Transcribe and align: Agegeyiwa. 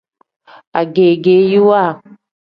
Agegeyiwa. 0.79 1.81